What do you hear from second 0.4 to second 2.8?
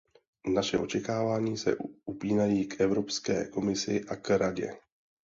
Naše očekávání se upínají k